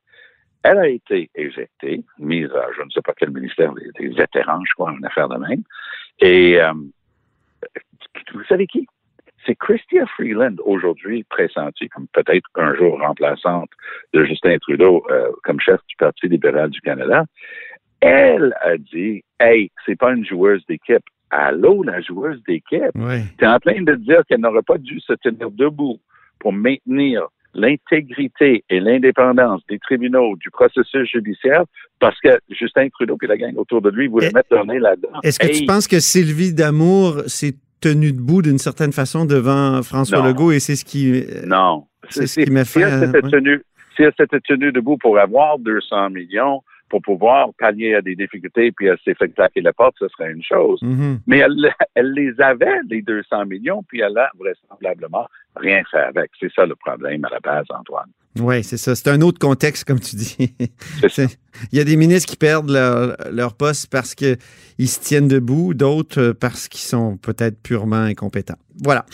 Elle 0.64 0.78
a 0.80 0.88
été 0.88 1.30
éjectée, 1.36 2.04
mise 2.20 2.52
à 2.52 2.68
je 2.76 2.84
ne 2.84 2.90
sais 2.90 3.02
pas 3.02 3.14
quel 3.18 3.32
ministère 3.32 3.74
des, 3.74 3.90
des 4.00 4.10
vétérans, 4.10 4.62
je 4.68 4.74
crois, 4.74 4.92
une 4.92 5.06
affaire 5.06 5.30
de 5.30 5.38
même. 5.38 5.64
Et 6.20 6.62
euh, 6.62 6.74
vous 8.34 8.44
savez 8.50 8.68
qui? 8.68 8.88
C'est 9.48 9.56
Chrystia 9.56 10.06
Freeland, 10.08 10.56
aujourd'hui 10.66 11.24
pressentie 11.24 11.88
comme 11.88 12.06
peut-être 12.14 12.46
un 12.56 12.76
jour 12.76 13.00
remplaçante 13.00 13.70
de 14.14 14.26
Justin 14.26 14.58
Trudeau 14.60 15.04
euh, 15.10 15.30
comme 15.44 15.60
chef 15.62 15.80
du 15.88 15.96
Parti 15.98 16.28
libéral 16.28 16.70
du 16.70 16.82
Canada. 16.82 17.24
Elle 18.02 18.54
a 18.62 18.78
dit, 18.78 19.24
hey, 19.40 19.72
c'est 19.86 19.98
pas 19.98 20.12
une 20.14 20.26
joueuse 20.26 20.64
d'équipe. 20.68 21.02
Allô, 21.30 21.82
la 21.84 22.02
joueuse 22.02 22.42
d'équipe? 22.48 22.92
Tu 22.94 23.44
es 23.46 23.48
en 23.48 23.60
train 23.60 23.82
de 23.82 23.96
dire 23.96 24.22
qu'elle 24.28 24.42
n'aurait 24.42 24.62
pas 24.62 24.78
dû 24.78 25.00
se 25.00 25.14
tenir 25.14 25.50
debout 25.52 25.98
pour 26.40 26.52
maintenir 26.54 27.24
l'intégrité 27.54 28.64
et 28.70 28.80
l'indépendance 28.80 29.62
des 29.68 29.80
tribunaux, 29.80 30.36
du 30.38 30.52
processus 30.52 31.10
judiciaire, 31.10 31.64
parce 32.00 32.20
que 32.20 32.38
Justin 32.50 32.90
Trudeau 32.90 33.18
et 33.24 33.28
la 33.28 33.38
gang 33.38 33.56
autour 33.58 33.82
de 33.82 33.90
lui 33.90 34.08
voulaient 34.08 34.28
Et- 34.30 34.34
mettre 34.34 34.54
leur 34.54 34.66
nez 34.66 34.78
là-dedans. 34.80 35.20
Est-ce 35.24 35.40
que 35.40 35.48
Hey, 35.48 35.60
tu 35.62 35.66
penses 35.66 35.88
que 35.88 36.00
Sylvie 36.00 36.54
Damour 36.54 37.22
s'est 37.28 37.56
tenue 37.82 38.12
debout 38.12 38.42
d'une 38.42 38.58
certaine 38.58 38.92
façon 38.92 39.26
devant 39.26 39.82
François 39.84 40.20
Non. 40.20 40.26
Legault 40.26 40.52
et 40.52 40.60
c'est 40.60 40.76
ce 40.76 40.86
qui. 40.86 41.24
Non. 41.46 41.86
C'est 42.10 42.28
ce 42.28 42.40
qui 42.42 42.52
m'a 42.52 42.64
Si 42.64 42.74
fait, 42.74 42.82
elle 42.82 43.06
s'était 43.06 43.24
ouais. 43.24 43.32
tenue, 43.32 43.62
si 43.96 44.04
elle 44.04 44.14
s'était 44.18 44.40
tenue 44.40 44.72
debout 44.72 44.98
pour 44.98 45.18
avoir 45.20 45.60
200 45.60 46.10
millions, 46.12 46.62
pour 46.90 47.02
pouvoir 47.02 47.50
pallier 47.60 47.96
à 47.96 48.02
des 48.02 48.16
difficultés, 48.16 48.72
puis 48.72 48.88
elle 48.88 48.98
s'est 49.04 49.14
fait 49.16 49.30
claquer 49.30 49.62
la 49.62 49.74
porte, 49.74 49.96
ce 50.00 50.08
serait 50.08 50.32
une 50.32 50.44
chose. 50.44 50.82
mhm. 50.82 51.20
Mais 51.28 51.40
elle, 51.40 51.74
elle 51.96 52.12
les 52.14 52.40
avait, 52.40 52.80
les 52.90 53.02
200 53.02 53.46
millions, 53.46 53.84
puis 53.88 54.00
elle 54.00 54.18
a 54.18 54.30
vraisemblablement 54.40 55.28
rien 55.56 55.82
fait 55.92 55.98
avec. 55.98 56.32
C'est 56.40 56.52
ça 56.54 56.66
le 56.66 56.76
problème 56.76 57.26
à 57.26 57.30
la 57.30 57.40
base, 57.40 57.66
Antoine. 57.70 58.10
Oui, 58.40 58.64
c'est 58.64 58.78
ça. 58.78 58.96
C'est 58.96 59.10
un 59.10 59.22
autre 59.22 59.40
contexte, 59.40 59.84
comme 59.84 60.00
tu 60.00 60.16
dis. 60.16 60.38
Il 61.72 61.78
y 61.78 61.80
a 61.80 61.84
des 61.84 61.96
ministres 61.96 62.30
qui 62.30 62.36
perdent 62.36 62.70
leur, 62.70 63.18
leur 63.32 63.54
poste 63.54 63.88
parce 63.88 64.14
qu'ils 64.16 64.38
se 64.86 65.00
tiennent 65.00 65.28
debout, 65.28 65.74
d'autres 65.74 66.22
euh, 66.22 66.34
parce 66.34 66.68
qu'ils 66.68 66.82
sont 66.88 67.18
peut-être 67.18 67.62
purement 67.62 67.96
incompétents. 68.02 68.58
Voilà. 68.84 69.06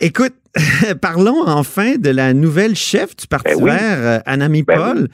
Écoute, 0.00 0.34
parlons 1.00 1.46
enfin 1.46 1.96
de 1.96 2.10
la 2.10 2.34
nouvelle 2.34 2.76
chef 2.76 3.16
du 3.16 3.26
Parti 3.26 3.54
Ben 3.54 3.62
oui. 3.62 3.70
vert, 3.70 3.98
euh, 3.98 4.18
Anami 4.26 4.62
Ben 4.62 4.76
Paul. 4.76 5.08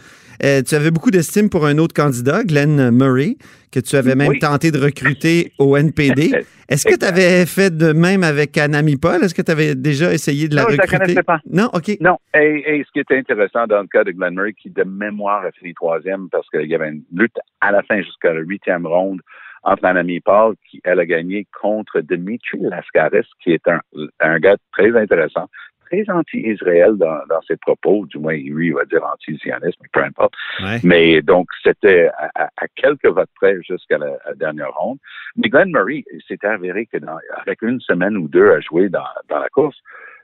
Euh, 0.44 0.62
tu 0.62 0.74
avais 0.74 0.90
beaucoup 0.90 1.10
d'estime 1.10 1.48
pour 1.50 1.66
un 1.66 1.78
autre 1.78 1.94
candidat, 1.94 2.42
Glenn 2.44 2.90
Murray, 2.90 3.36
que 3.72 3.80
tu 3.80 3.96
avais 3.96 4.14
même 4.14 4.28
Oui. 4.28 4.38
tenté 4.38 4.70
de 4.70 4.78
recruter 4.78 5.52
au 5.58 5.76
NPD. 5.76 6.30
Est-ce 6.68 6.84
que 6.86 6.96
tu 6.98 7.04
avais 7.06 7.46
fait 7.46 7.76
de 7.76 7.92
même 7.92 8.24
avec 8.24 8.56
Anami 8.58 8.96
Paul? 8.96 9.22
Est-ce 9.22 9.34
que 9.34 9.42
tu 9.42 9.52
avais 9.52 9.74
déjà 9.74 10.12
essayé 10.12 10.48
de 10.48 10.56
la 10.56 10.62
Non, 10.62 10.68
je 10.70 10.76
la 10.76 10.82
recruter? 10.82 10.98
connaissais 11.04 11.22
pas. 11.22 11.40
Non, 11.50 11.70
OK. 11.72 11.96
Non, 12.00 12.16
et, 12.34 12.64
et 12.78 12.84
ce 12.84 12.90
qui 12.92 12.98
était 13.00 13.16
intéressant 13.18 13.66
dans 13.66 13.80
le 13.82 13.86
cas 13.88 14.02
de 14.04 14.10
Glenn 14.10 14.34
Murray, 14.34 14.52
qui 14.54 14.70
de 14.70 14.82
mémoire 14.82 15.44
a 15.44 15.52
fini 15.52 15.74
troisième 15.74 16.28
parce 16.30 16.48
qu'il 16.50 16.66
y 16.68 16.74
avait 16.74 16.88
une 16.88 17.02
lutte 17.14 17.36
à 17.60 17.70
la 17.72 17.82
fin 17.82 18.00
jusqu'à 18.02 18.32
la 18.34 18.40
huitième 18.40 18.86
ronde 18.86 19.20
entre 19.62 19.82
l'ami 19.82 20.20
Paul, 20.20 20.54
qui 20.70 20.80
elle 20.84 21.00
a 21.00 21.06
gagné 21.06 21.46
contre 21.60 22.00
Dimitri 22.00 22.58
Lascaris, 22.60 23.26
qui 23.42 23.52
est 23.52 23.66
un, 23.68 23.80
un 24.20 24.38
gars 24.38 24.56
très 24.72 24.96
intéressant, 24.96 25.48
très 25.86 26.04
anti-Israël 26.10 26.94
dans, 26.96 27.20
dans 27.28 27.40
ses 27.42 27.56
propos, 27.56 28.06
du 28.06 28.18
moins 28.18 28.34
lui 28.34 28.68
il 28.68 28.74
va 28.74 28.84
dire 28.84 29.02
anti-sionisme, 29.04 29.82
peu 29.92 30.02
importe. 30.02 30.34
Ouais. 30.62 30.78
Mais 30.82 31.22
donc, 31.22 31.48
c'était 31.62 32.10
à, 32.34 32.48
quelques 32.74 33.06
votes 33.06 33.30
près 33.36 33.56
jusqu'à 33.62 33.98
la, 33.98 34.18
la 34.26 34.34
dernière 34.34 34.72
ronde. 34.72 34.98
Mais 35.36 35.48
Glenn 35.48 35.70
Murray, 35.70 36.04
il 36.12 36.22
s'était 36.26 36.46
avéré 36.46 36.86
que 36.86 36.98
dans, 36.98 37.18
avec 37.36 37.62
une 37.62 37.80
semaine 37.80 38.16
ou 38.16 38.28
deux 38.28 38.50
à 38.50 38.60
jouer 38.60 38.88
dans, 38.88 39.04
dans 39.28 39.38
la 39.38 39.48
course, 39.48 39.76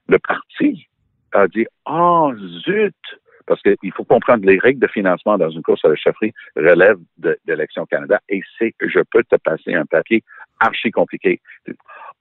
le 0.09 0.19
parti 0.19 0.87
a 1.33 1.47
dit 1.49 1.67
Oh 1.87 2.33
zut! 2.65 2.95
Parce 3.47 3.61
qu'il 3.63 3.93
faut 3.93 4.05
comprendre 4.05 4.47
les 4.47 4.59
règles 4.59 4.81
de 4.81 4.87
financement 4.87 5.37
dans 5.37 5.51
une 5.51 5.63
course 5.63 5.85
à 5.85 5.89
la 5.89 5.97
chefferie 5.97 6.33
relèvent 6.55 7.01
de- 7.19 7.37
d'Élection 7.45 7.85
Canada 7.87 8.21
et 8.29 8.41
c'est 8.57 8.73
je 8.81 9.01
peux 9.11 9.25
te 9.25 9.35
passer 9.37 9.75
un 9.75 9.85
papier 9.85 10.23
archi 10.61 10.93
compliqué. 10.93 11.41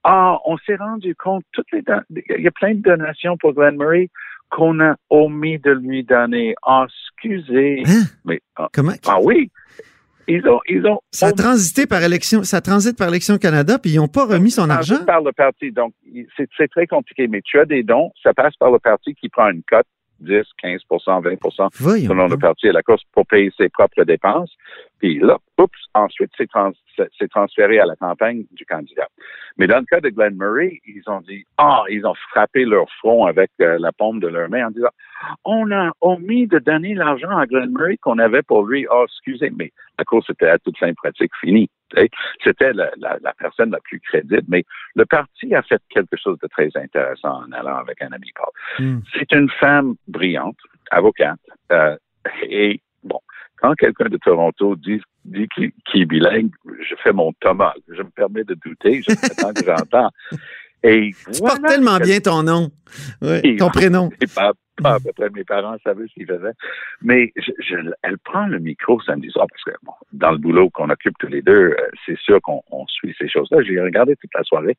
Ah, 0.04 0.40
on 0.46 0.58
s'est 0.58 0.76
rendu 0.76 1.16
compte, 1.16 1.44
toutes 1.52 1.72
les 1.72 1.84
il 2.10 2.44
y 2.44 2.48
a 2.48 2.52
plein 2.52 2.74
de 2.74 2.82
donations 2.82 3.38
pour 3.38 3.54
Glenn 3.54 3.78
Murray 3.78 4.10
qu'on 4.50 4.80
a 4.82 4.96
omis 5.10 5.60
de 5.60 5.72
lui 5.72 6.04
donner. 6.04 6.56
Ah, 6.64 6.86
excusez. 6.88 7.84
Hein? 7.86 8.04
Mais 8.26 8.42
ah, 8.56 8.70
Comment? 8.74 8.94
ah 9.08 9.20
oui. 9.22 9.50
Ils 10.28 10.48
ont, 10.48 10.60
ils 10.68 10.86
ont. 10.86 11.00
Ça 11.12 11.28
a 11.28 11.32
transité 11.34 11.88
par 11.88 12.04
élection, 12.04 12.44
ça 12.44 12.62
transite 12.62 12.98
par 12.98 13.10
élection 13.10 13.38
Canada, 13.38 13.80
puis 13.80 13.92
ils 13.92 13.98
n'ont 13.98 14.08
pas 14.08 14.26
remis 14.26 14.52
son 14.52 14.70
argent? 14.70 14.98
Ça 14.98 15.06
par 15.06 15.22
le 15.22 15.32
parti, 15.32 15.72
donc 15.72 15.94
c'est 16.38 16.70
très 16.70 16.88
compliqué. 16.88 17.28
Mais 17.28 17.42
tu 17.44 17.60
as 17.60 17.66
des 17.66 17.84
dons, 17.84 18.12
ça 18.22 18.34
passe 18.34 18.56
par 18.56 18.72
le 18.72 18.80
parti 18.80 19.16
qui 19.16 19.30
prend 19.30 19.50
une 19.50 19.64
cote 19.64 19.88
10, 20.22 20.44
15% 20.64 21.24
20 21.24 21.70
Voyons 21.80 22.10
selon 22.10 22.28
le 22.28 22.38
parti 22.38 22.70
à 22.70 22.72
la 22.72 22.84
course 22.84 23.02
pour 23.12 23.26
payer 23.26 23.52
ses 23.58 23.70
propres 23.70 24.04
dépenses. 24.04 24.52
Puis 25.02 25.18
là, 25.20 25.38
oups, 25.58 25.72
ensuite, 25.96 26.30
c'est 26.38 26.48
trans- 26.48 26.72
c'est- 26.96 27.10
c'est 27.18 27.28
transféré 27.30 27.80
à 27.80 27.86
la 27.86 27.96
campagne 27.96 28.44
du 28.52 28.66
candidat. 28.66 29.08
Mais 29.58 29.66
dans 29.66 29.80
le 29.80 29.86
cas 29.86 30.00
de 30.00 30.10
Glenn 30.10 30.36
Murray, 30.38 30.80
ils 30.86 31.02
ont 31.08 31.22
dit, 31.22 31.44
ah, 31.58 31.84
ils 31.90 32.06
ont 32.06 32.14
frappé 32.30 32.66
leur 32.66 32.86
front 33.00 33.26
avec 33.26 33.50
euh, 33.62 33.78
la 33.80 33.92
paume 33.92 34.20
de 34.20 34.28
leur 34.28 34.48
main 34.50 34.68
en 34.68 34.72
disant, 34.72 34.90
on 35.44 35.72
a 35.72 35.92
omis 36.02 36.46
de 36.48 36.60
donner 36.60 36.94
l'argent 36.94 37.36
à 37.36 37.48
Glenn 37.48 37.72
Murray 37.72 37.98
qu'on 37.98 38.20
avait 38.20 38.44
pour 38.44 38.64
lui. 38.66 38.86
Ah, 38.92 39.04
excusez, 39.06 39.50
mais 39.50 39.72
la 39.98 40.06
course 40.06 40.30
était 40.30 40.48
à 40.50 40.60
toute 40.60 40.78
fin 40.78 40.94
pratique 40.94 41.32
finie. 41.40 41.70
C'était 42.44 42.72
la, 42.74 42.92
la- 42.98 43.18
la 43.22 43.34
personne 43.34 43.72
la 43.72 43.80
plus 43.80 44.00
crédible, 44.00 44.44
mais 44.48 44.64
le 44.96 45.06
parti 45.06 45.54
a 45.56 45.62
fait 45.64 45.82
quelque 45.90 46.16
chose 46.16 46.38
de 46.40 46.48
très 46.48 46.70
intéressant 46.76 47.44
en 47.44 47.52
allant 47.52 47.76
avec 47.78 48.02
un 48.02 48.12
ami 48.12 48.32
Paul. 48.36 48.86
Hmm. 48.86 49.00
C'est 49.14 49.32
une 49.34 49.50
femme 49.60 49.96
brillante, 50.08 50.58
avocate, 50.92 51.40
euh, 51.72 51.98
et 52.44 52.80
bon, 53.04 53.20
quand 53.58 53.74
quelqu'un 53.76 54.10
de 54.10 54.18
Toronto 54.18 54.76
dit, 54.76 55.02
dit 55.26 55.48
qu'il 55.56 56.02
est 56.02 56.06
bilingue, 56.06 56.52
je 56.66 56.96
fais 57.04 57.14
mon 57.14 57.32
Thomas. 57.40 57.74
Je 57.90 58.02
me 58.02 58.10
permets 58.10 58.44
de 58.44 58.56
douter, 58.66 59.02
je 59.08 59.16
prétends 59.16 59.54
que 59.54 59.66
j'entends. 59.66 60.10
Et 60.84 61.12
Tu 61.32 61.40
portes 61.42 61.62
tellement 61.68 62.00
bien 62.00 62.20
ton 62.22 62.42
nom, 62.42 62.72
Ouais, 63.22 63.42
Et- 63.44 63.56
ton 63.56 63.70
prénom. 63.70 64.10
et 64.22 64.26
pas, 64.26 64.54
pas 64.82 64.96
à 64.96 65.00
peu 65.00 65.12
près 65.16 65.30
mes 65.30 65.44
parents 65.44 65.78
savaient 65.84 66.08
ce 66.08 66.14
qu'ils 66.16 66.26
faisaient. 66.26 66.54
Mais 67.04 67.32
je, 67.36 67.52
je- 67.60 67.92
elle 68.02 68.18
prend 68.18 68.48
le 68.48 68.58
micro 68.58 69.00
samedi 69.02 69.30
soir 69.30 69.46
parce 69.48 69.64
que 69.64 69.80
bon, 69.84 69.94
dans 70.12 70.32
le 70.32 70.40
boulot 70.40 70.72
qu'on 70.72 70.90
occupe 70.90 71.14
tous 71.20 71.28
les 71.28 71.44
deux, 71.44 71.76
euh, 71.76 71.76
c'est 72.08 72.18
sûr 72.18 72.42
qu'on 72.42 72.64
on 72.72 72.88
suit 72.88 73.14
ces 73.20 73.30
choses-là. 73.30 73.62
J'ai 73.62 73.80
regardé 73.80 74.16
toute 74.16 74.34
la 74.34 74.42
soirée. 74.44 74.76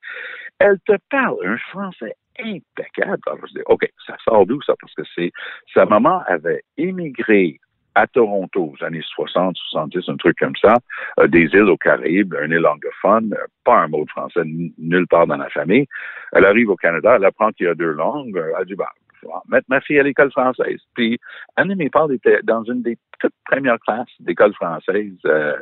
Elle 0.58 0.80
te 0.88 0.94
parle 1.08 1.36
un 1.46 1.56
français 1.70 2.16
impeccable. 2.40 3.20
Alors, 3.28 3.38
je 3.46 3.52
dis, 3.52 3.62
OK, 3.66 3.88
ça 4.04 4.16
sort 4.28 4.44
d'où 4.44 4.60
ça? 4.62 4.74
Parce 4.80 4.94
que 4.94 5.02
c'est 5.14 5.30
sa 5.72 5.86
maman 5.86 6.20
avait 6.26 6.64
émigré 6.78 7.60
à 7.94 8.06
Toronto 8.06 8.72
aux 8.74 8.84
années 8.84 9.02
60, 9.02 9.56
70, 9.70 10.08
un 10.08 10.16
truc 10.16 10.38
comme 10.38 10.56
ça, 10.56 10.76
euh, 11.20 11.26
des 11.26 11.44
îles 11.52 11.70
aux 11.70 11.76
Caraïbes, 11.76 12.34
un 12.34 12.50
île 12.50 12.66
anglophone, 12.66 13.34
euh, 13.34 13.46
pas 13.64 13.80
un 13.80 13.88
mot 13.88 14.04
de 14.04 14.10
français 14.10 14.42
nulle 14.44 15.06
part 15.06 15.26
dans 15.26 15.36
la 15.36 15.50
famille. 15.50 15.86
Elle 16.32 16.44
arrive 16.44 16.70
au 16.70 16.76
Canada, 16.76 17.14
elle 17.16 17.24
apprend 17.24 17.50
qu'il 17.52 17.66
y 17.66 17.68
a 17.68 17.74
deux 17.74 17.92
langues. 17.92 18.36
euh, 18.36 18.52
Elle 18.58 18.66
dit, 18.66 18.74
bah, 18.74 18.88
je 19.22 19.28
vais 19.28 19.32
mettre 19.48 19.66
ma 19.68 19.80
fille 19.80 19.98
à 19.98 20.02
l'école 20.02 20.30
française. 20.32 20.80
Puis, 20.94 21.18
Anne 21.56 21.74
Paul 21.92 22.12
était 22.12 22.40
dans 22.42 22.64
une 22.64 22.82
des 22.82 22.98
toutes 23.20 23.32
premières 23.44 23.78
classes 23.78 24.08
d'école 24.20 24.52
française 24.54 25.12
euh, 25.26 25.54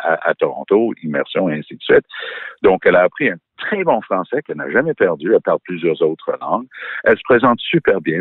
à, 0.00 0.30
à 0.30 0.34
Toronto, 0.34 0.94
immersion 1.02 1.48
et 1.50 1.58
ainsi 1.58 1.76
de 1.76 1.82
suite. 1.82 2.04
Donc, 2.62 2.86
elle 2.86 2.96
a 2.96 3.02
appris 3.02 3.28
un 3.28 3.36
très 3.58 3.84
bon 3.84 4.00
français 4.00 4.40
qu'elle 4.42 4.56
n'a 4.56 4.70
jamais 4.70 4.94
perdu. 4.94 5.34
Elle 5.34 5.42
parle 5.42 5.58
plusieurs 5.64 6.00
autres 6.02 6.36
langues. 6.40 6.66
Elle 7.04 7.16
se 7.16 7.22
présente 7.24 7.60
super 7.60 8.00
bien. 8.00 8.20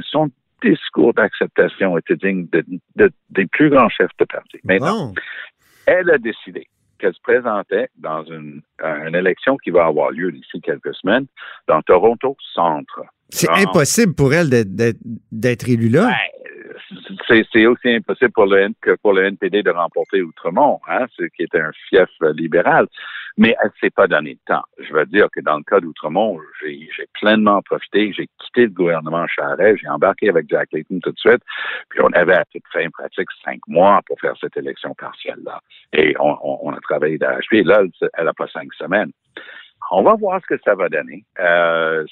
Discours 0.61 1.13
d'acceptation 1.13 1.97
était 1.97 2.15
digne 2.15 2.47
de- 2.51 2.65
de- 2.95 3.11
des 3.29 3.45
plus 3.47 3.69
grands 3.69 3.89
chefs 3.89 4.11
de 4.19 4.25
parti. 4.25 4.57
Maintenant, 4.63 5.13
elle 5.85 6.09
a 6.09 6.17
décidé 6.17 6.67
qu'elle 6.99 7.13
se 7.13 7.21
présentait 7.21 7.89
dans 7.97 8.23
une, 8.25 8.61
une 8.83 9.15
élection 9.15 9.57
qui 9.57 9.71
va 9.71 9.85
avoir 9.85 10.11
lieu 10.11 10.31
d'ici 10.31 10.61
quelques 10.61 10.93
semaines 10.95 11.25
dans 11.67 11.81
Toronto 11.81 12.37
Centre. 12.53 13.01
C'est 13.29 13.49
impossible 13.49 14.13
pour 14.13 14.33
elle 14.33 14.49
d'être 14.49 15.69
élue 15.69 15.89
là. 15.89 16.07
Ben, 16.07 16.15
c'est 17.27 17.65
aussi 17.65 17.89
impossible 17.89 18.31
pour 18.31 18.45
le, 18.45 18.69
que 18.81 18.95
pour 19.01 19.13
le 19.13 19.25
NPD 19.25 19.63
de 19.63 19.69
remporter 19.71 20.21
Outremont, 20.21 20.79
hein, 20.87 21.05
ce 21.17 21.23
qui 21.25 21.43
est 21.43 21.55
un 21.55 21.71
fief 21.89 22.09
euh, 22.23 22.33
libéral. 22.33 22.87
Mais 23.37 23.55
elle 23.63 23.71
s'est 23.79 23.89
pas 23.91 24.07
donné 24.07 24.33
de 24.33 24.39
temps. 24.45 24.63
Je 24.77 24.91
veux 24.93 25.05
dire 25.05 25.27
que 25.33 25.39
dans 25.39 25.57
le 25.57 25.63
cas 25.63 25.79
d'Outremont, 25.79 26.37
j'ai 26.65 26.89
pleinement 27.13 27.61
profité. 27.61 28.11
J'ai 28.11 28.27
quitté 28.39 28.63
le 28.63 28.71
gouvernement 28.71 29.25
Charest. 29.27 29.79
J'ai 29.81 29.87
embarqué 29.87 30.29
avec 30.29 30.47
Jack 30.49 30.67
Layton 30.73 30.99
tout 31.01 31.11
de 31.11 31.17
suite. 31.19 31.41
Puis 31.89 32.01
on 32.01 32.11
avait 32.11 32.35
à 32.35 32.43
toute 32.51 32.63
fin 32.73 32.89
pratique 32.89 33.29
cinq 33.45 33.59
mois 33.67 34.01
pour 34.05 34.19
faire 34.19 34.33
cette 34.41 34.57
élection 34.57 34.93
partielle-là. 34.95 35.61
Et 35.93 36.13
on, 36.19 36.37
on- 36.43 36.59
on 36.63 36.73
a 36.73 36.79
travaillé 36.81 37.17
d'arrache-pied. 37.17 37.63
Là, 37.63 37.81
elle- 37.83 38.09
elle 38.15 38.25
n'a 38.25 38.33
pas 38.33 38.47
cinq 38.47 38.73
semaines. 38.73 39.11
On 39.91 40.03
va 40.03 40.13
voir 40.15 40.41
ce 40.41 40.47
que 40.55 40.61
ça 40.63 40.75
va 40.75 40.89
donner. 40.89 41.23
Euh, 41.39 42.05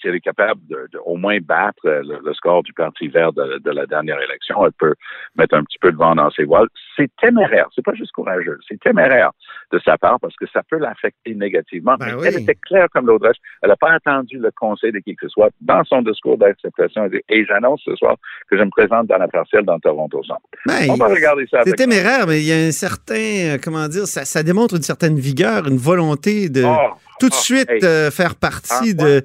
si 0.00 0.08
elle 0.08 0.14
est 0.14 0.20
capable 0.20 0.60
de, 0.68 0.88
de 0.92 0.98
au 1.04 1.16
moins 1.16 1.38
battre 1.40 1.86
euh, 1.86 2.02
le, 2.02 2.20
le 2.24 2.34
score 2.34 2.62
du 2.62 2.72
Parti 2.72 3.08
vert 3.08 3.32
de, 3.32 3.58
de 3.58 3.70
la 3.70 3.86
dernière 3.86 4.20
élection, 4.20 4.64
elle 4.64 4.72
peut 4.72 4.94
mettre 5.36 5.54
un 5.54 5.64
petit 5.64 5.78
peu 5.80 5.92
de 5.92 5.96
vent 5.96 6.14
dans 6.14 6.30
ses 6.30 6.44
voiles. 6.44 6.68
C'est 6.96 7.10
téméraire, 7.20 7.68
c'est 7.74 7.84
pas 7.84 7.94
juste 7.94 8.12
courageux, 8.12 8.58
c'est 8.68 8.80
téméraire 8.80 9.30
de 9.72 9.80
sa 9.84 9.98
part 9.98 10.18
parce 10.20 10.36
que 10.36 10.46
ça 10.52 10.62
peut 10.68 10.78
l'affecter 10.78 11.34
négativement. 11.34 11.96
Ben 11.98 12.06
Mais 12.06 12.14
oui. 12.14 12.26
Elle 12.28 12.42
était 12.42 12.54
claire 12.54 12.86
comme 12.92 13.06
l'autre. 13.06 13.30
Elle 13.62 13.68
n'a 13.68 13.76
pas 13.76 13.92
attendu 13.92 14.38
le 14.38 14.50
conseil 14.56 14.92
de 14.92 14.98
qui 14.98 15.16
que 15.16 15.26
ce 15.26 15.28
soit. 15.28 15.50
Dans 15.60 15.82
son 15.84 16.02
discours 16.02 16.38
d'acceptation, 16.38 17.04
elle 17.04 17.10
dit 17.10 17.20
Et 17.28 17.44
j'annonce 17.44 17.82
ce 17.84 17.94
soir 17.96 18.16
que 18.50 18.58
je 18.58 18.62
me 18.62 18.70
présente 18.70 19.06
dans 19.06 19.18
la 19.18 19.28
partielle 19.28 19.64
dans 19.64 19.78
Toronto 19.78 20.22
Centre. 20.22 20.42
Ben, 20.66 20.90
On 20.90 20.94
va 20.96 21.06
regarder 21.06 21.46
ça 21.50 21.60
c'est 21.64 21.72
téméraire, 21.74 22.26
mais 22.26 22.40
il 22.40 22.46
y 22.46 22.52
a 22.52 22.56
un 22.56 22.72
certain, 22.72 23.14
euh, 23.54 23.58
comment 23.62 23.88
dire, 23.88 24.06
ça, 24.06 24.24
ça 24.24 24.42
démontre 24.42 24.74
une 24.76 24.82
certaine 24.82 25.18
vigueur, 25.18 25.66
une 25.66 25.76
volonté 25.78 26.48
de 26.48 26.62
Oh, 26.64 26.94
tout 27.20 27.28
de 27.28 27.34
oh, 27.34 27.42
suite 27.42 27.70
hey. 27.70 27.84
euh, 27.84 28.10
faire 28.10 28.34
partie 28.34 28.94
de. 28.94 29.22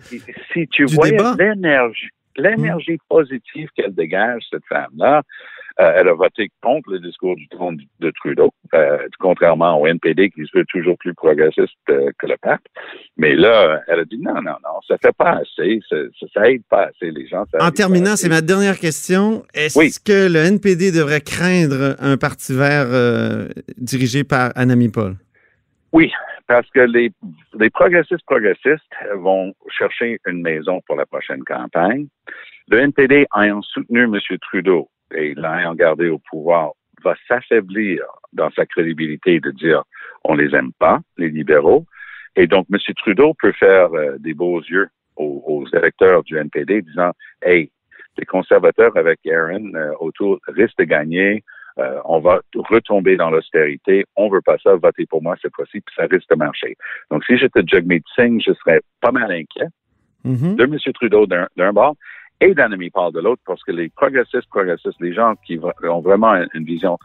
Si 0.54 0.68
tu 0.68 0.86
voyais 0.86 1.18
l'énergie, 1.38 2.10
l'énergie 2.36 2.98
positive 3.10 3.70
qu'elle 3.76 3.94
dégage, 3.94 4.44
cette 4.50 4.66
femme-là, 4.68 5.22
euh, 5.80 5.94
elle 5.96 6.10
a 6.10 6.14
voté 6.14 6.50
contre 6.62 6.92
le 6.92 7.00
discours 7.00 7.38
du 7.38 7.48
trône 7.48 7.80
de 8.02 8.12
Trudeau, 8.12 8.52
euh, 8.74 8.98
contrairement 9.18 9.80
au 9.80 9.88
NPD 9.88 10.30
qui 10.30 10.42
se 10.42 10.58
veut 10.58 10.66
toujours 10.66 10.98
plus 10.98 11.14
progressiste 11.14 11.72
euh, 11.90 12.12
que 12.20 12.28
le 12.28 12.36
pape. 12.42 12.60
Mais 13.16 13.34
là, 13.34 13.82
elle 13.88 14.00
a 14.00 14.06
dit 14.06 14.18
non, 14.18 14.34
non, 14.36 14.58
non, 14.62 14.82
ça 14.86 14.98
fait 15.02 15.16
pas 15.18 15.40
assez, 15.42 15.80
ça, 15.88 15.96
ça, 16.34 16.50
aide 16.50 16.64
pas 16.70 16.88
assez 16.88 17.12
les 17.12 17.28
gens. 17.28 17.46
En 17.62 17.72
terminant, 17.72 18.18
c'est 18.18 18.28
ma 18.28 18.42
dernière 18.42 18.78
question. 18.78 19.44
Est-ce 19.54 19.80
Oui. 19.80 19.92
que 20.04 20.28
le 20.28 20.40
NPD 20.40 20.92
devrait 20.92 21.22
craindre 21.22 21.96
un 22.00 22.18
parti 22.18 22.54
vert 22.54 22.88
dirigé 23.78 24.26
par 24.26 24.52
Anami 24.56 24.90
Paul? 24.90 25.16
Oui, 25.94 26.12
parce 26.50 26.68
que 26.72 26.80
les, 26.80 27.12
les 27.60 27.70
progressistes 27.70 28.26
progressistes 28.26 28.96
vont 29.14 29.54
chercher 29.70 30.20
une 30.26 30.42
maison 30.42 30.82
pour 30.88 30.96
la 30.96 31.06
prochaine 31.06 31.44
campagne. 31.44 32.08
Le 32.70 32.80
NPD, 32.80 33.28
ayant 33.40 33.62
soutenu 33.62 34.06
M. 34.06 34.18
Trudeau 34.42 34.90
et 35.14 35.36
l'ayant 35.36 35.76
gardé 35.76 36.10
au 36.10 36.18
pouvoir, 36.18 36.72
va 37.04 37.14
s'affaiblir 37.28 38.04
dans 38.34 38.50
sa 38.50 38.66
crédibilité 38.66 39.40
de 39.40 39.52
dire 39.52 39.84
on 40.24 40.34
les 40.34 40.56
aime 40.56 40.72
pas, 40.80 41.00
les 41.20 41.30
libéraux. 41.30 41.86
Et 42.36 42.48
donc, 42.48 42.66
M. 42.74 42.80
Trudeau 42.96 43.36
peut 43.40 43.54
faire 43.54 43.94
euh, 43.94 44.18
des 44.18 44.34
beaux 44.34 44.60
yeux 44.60 44.90
aux, 45.18 45.44
aux 45.46 45.78
électeurs 45.78 46.24
du 46.24 46.36
NPD 46.36 46.82
disant 46.82 47.12
Hey, 47.44 47.72
les 48.18 48.26
conservateurs 48.26 48.98
avec 48.98 49.20
Aaron 49.28 49.72
euh, 49.76 49.92
autour 50.00 50.40
risquent 50.48 50.80
de 50.80 50.86
gagner. 50.86 51.44
Euh, 51.80 52.00
on 52.06 52.20
va 52.20 52.42
retomber 52.56 53.16
dans 53.16 53.30
l'austérité. 53.30 54.06
On 54.16 54.30
veut 54.30 54.42
pas 54.42 54.58
ça. 54.64 54.76
Votez 54.76 55.06
pour 55.06 55.22
moi 55.24 55.36
cette 55.42 55.56
fois-ci, 55.56 55.80
puis 55.82 55.96
ça 55.96 56.04
risque 56.12 56.30
de 56.30 56.36
marcher. 56.36 56.76
Donc, 57.10 57.24
si 57.26 57.38
j'étais 57.38 57.62
Jagmeet 57.66 58.02
Singh, 58.16 58.42
je 58.46 58.54
serais 58.54 58.82
pas 59.02 59.12
mal 59.12 59.32
inquiet 59.32 59.68
Mhm. 60.26 60.56
de 60.58 60.64
M. 60.66 60.78
Trudeau 60.94 61.26
d'un 61.26 61.74
bord 61.74 61.96
et 62.42 62.54
d'Annemie 62.54 62.90
Paul 62.90 63.14
de 63.14 63.20
l'autre, 63.20 63.42
parce 63.46 63.62
que 63.64 63.72
les 63.72 63.90
progressistes, 63.90 64.50
progressistes, 64.50 65.00
les 65.02 65.14
gens 65.14 65.34
qui 65.46 65.60
ont 65.84 66.00
vraiment 66.02 66.34
une- 66.54 66.64
vision 66.66 66.98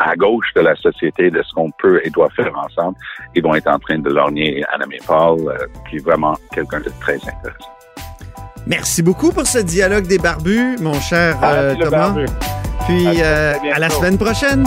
à 0.00 0.14
gauche 0.16 0.52
de 0.54 0.60
la 0.60 0.74
société, 0.76 1.30
de 1.30 1.42
ce 1.42 1.52
qu'on 1.54 1.70
peut 1.80 2.00
et 2.04 2.10
doit 2.10 2.30
faire 2.30 2.56
ensemble, 2.58 2.96
ils 3.36 3.42
vont 3.42 3.54
être 3.54 3.68
en 3.68 3.78
train 3.78 3.98
de 3.98 4.10
lorgner 4.10 4.64
Annemie 4.72 4.98
Paul, 5.06 5.38
euh, 5.48 5.56
qui 5.88 5.96
est 5.96 6.04
vraiment 6.04 6.34
quelqu'un 6.52 6.80
de 6.80 6.90
très 7.00 7.16
intéressant. 7.16 7.70
Merci 8.66 9.02
beaucoup 9.02 9.32
pour 9.32 9.46
ce 9.46 9.58
dialogue 9.58 10.06
des 10.06 10.18
barbus, 10.18 10.76
mon 10.80 10.94
cher 10.94 11.36
euh, 11.42 11.74
Thomas. 11.76 12.10
barbu. 12.12 12.26
Puis 12.90 13.06
À 13.06 13.24
euh, 13.24 13.54
à 13.72 13.78
la 13.78 13.88
semaine 13.88 14.18
prochaine. 14.18 14.64